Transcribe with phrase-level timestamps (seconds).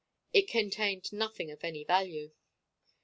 [0.33, 2.31] It contained nothing of any value.